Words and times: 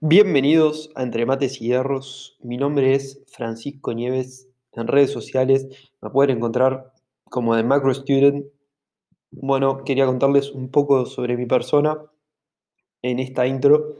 Bienvenidos 0.00 0.92
a 0.94 1.02
Entre 1.02 1.26
Mates 1.26 1.60
y 1.60 1.66
Hierros. 1.66 2.38
Mi 2.40 2.56
nombre 2.56 2.94
es 2.94 3.20
Francisco 3.26 3.92
Nieves. 3.92 4.48
En 4.74 4.86
redes 4.86 5.10
sociales 5.10 5.66
me 6.00 6.10
pueden 6.10 6.36
encontrar 6.36 6.92
como 7.24 7.56
The 7.56 7.64
Macro 7.64 7.92
Student. 7.92 8.46
Bueno, 9.32 9.82
quería 9.82 10.06
contarles 10.06 10.52
un 10.52 10.70
poco 10.70 11.04
sobre 11.04 11.36
mi 11.36 11.46
persona 11.46 11.98
en 13.02 13.18
esta 13.18 13.48
intro. 13.48 13.96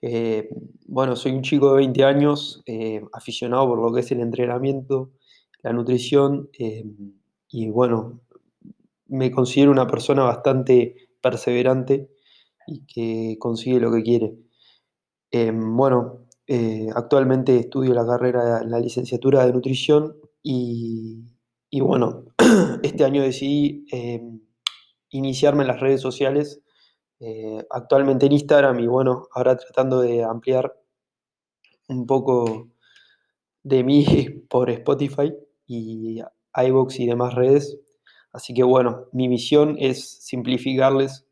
Eh, 0.00 0.50
bueno, 0.86 1.16
soy 1.16 1.32
un 1.32 1.42
chico 1.42 1.72
de 1.72 1.78
20 1.78 2.04
años, 2.04 2.62
eh, 2.66 3.02
aficionado 3.12 3.66
por 3.66 3.82
lo 3.82 3.92
que 3.92 4.02
es 4.02 4.12
el 4.12 4.20
entrenamiento, 4.20 5.10
la 5.64 5.72
nutrición 5.72 6.48
eh, 6.60 6.84
y 7.48 7.70
bueno, 7.70 8.20
me 9.08 9.32
considero 9.32 9.72
una 9.72 9.88
persona 9.88 10.22
bastante 10.22 11.08
perseverante 11.20 12.08
y 12.68 12.86
que 12.86 13.36
consigue 13.40 13.80
lo 13.80 13.90
que 13.90 14.04
quiere. 14.04 14.49
Em, 15.30 15.76
bueno, 15.76 16.26
eh, 16.46 16.88
actualmente 16.94 17.56
estudio 17.56 17.94
la 17.94 18.06
carrera, 18.06 18.62
la 18.64 18.80
licenciatura 18.80 19.46
de 19.46 19.52
nutrición 19.52 20.16
y, 20.42 21.24
y 21.70 21.80
bueno, 21.80 22.24
este 22.82 23.04
año 23.04 23.22
decidí 23.22 23.86
em, 23.92 24.40
iniciarme 25.10 25.62
en 25.62 25.68
las 25.68 25.80
redes 25.80 26.00
sociales, 26.00 26.62
eh, 27.20 27.64
actualmente 27.70 28.26
en 28.26 28.32
Instagram 28.32 28.80
y 28.80 28.86
bueno, 28.88 29.28
ahora 29.32 29.56
tratando 29.56 30.00
de 30.00 30.24
ampliar 30.24 30.74
un 31.88 32.06
poco 32.06 32.68
de 33.62 33.84
mí 33.84 34.04
por 34.48 34.70
Spotify 34.70 35.32
y 35.66 36.20
iVoox 36.54 37.00
y 37.00 37.06
demás 37.06 37.34
redes. 37.34 37.78
Así 38.32 38.54
que 38.54 38.62
bueno, 38.64 39.06
mi 39.12 39.28
misión 39.28 39.76
es 39.78 40.24
simplificarles 40.24 41.26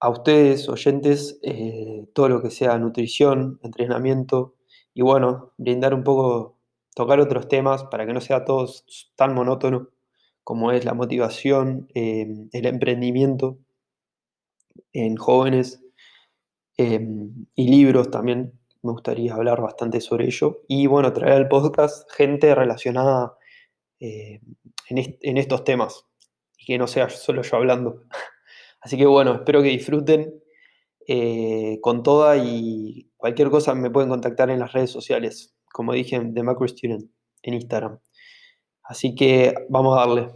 a 0.00 0.10
ustedes, 0.10 0.68
oyentes, 0.68 1.38
eh, 1.42 2.06
todo 2.14 2.28
lo 2.28 2.42
que 2.42 2.50
sea 2.50 2.78
nutrición, 2.78 3.58
entrenamiento 3.62 4.54
y 4.94 5.02
bueno, 5.02 5.52
brindar 5.58 5.94
un 5.94 6.04
poco, 6.04 6.58
tocar 6.94 7.20
otros 7.20 7.48
temas 7.48 7.84
para 7.84 8.06
que 8.06 8.12
no 8.12 8.20
sea 8.20 8.44
todo 8.44 8.68
tan 9.16 9.34
monótono 9.34 9.90
como 10.44 10.72
es 10.72 10.84
la 10.84 10.94
motivación, 10.94 11.88
eh, 11.94 12.26
el 12.52 12.66
emprendimiento 12.66 13.58
en 14.92 15.16
jóvenes 15.16 15.82
eh, 16.78 17.00
y 17.54 17.68
libros 17.68 18.10
también. 18.10 18.52
Me 18.82 18.92
gustaría 18.92 19.34
hablar 19.34 19.60
bastante 19.60 20.00
sobre 20.00 20.26
ello. 20.26 20.62
Y 20.68 20.86
bueno, 20.86 21.12
traer 21.12 21.32
al 21.32 21.48
podcast 21.48 22.08
gente 22.12 22.54
relacionada 22.54 23.36
en, 23.98 24.40
en 24.88 25.36
estos 25.38 25.64
temas 25.64 26.04
y 26.58 26.66
que 26.66 26.78
no 26.78 26.86
sea 26.86 27.08
solo 27.08 27.42
yo 27.42 27.56
hablando. 27.56 28.04
Así 28.86 28.96
que 28.96 29.06
bueno, 29.06 29.34
espero 29.34 29.64
que 29.64 29.70
disfruten 29.70 30.32
eh, 31.08 31.80
con 31.80 32.04
toda 32.04 32.36
y 32.36 33.10
cualquier 33.16 33.50
cosa 33.50 33.74
me 33.74 33.90
pueden 33.90 34.08
contactar 34.08 34.48
en 34.48 34.60
las 34.60 34.72
redes 34.72 34.90
sociales, 34.92 35.56
como 35.72 35.92
dije, 35.92 36.20
de 36.22 36.42
Macro 36.44 36.68
Student 36.68 37.10
en 37.42 37.54
Instagram. 37.54 37.98
Así 38.84 39.16
que 39.16 39.54
vamos 39.70 39.98
a 39.98 40.02
darle. 40.02 40.28